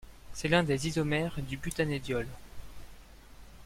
C'est 0.33 0.47
l'un 0.47 0.63
des 0.63 0.87
isomères 0.87 1.35
du 1.47 1.57
butanediol. 1.57 2.27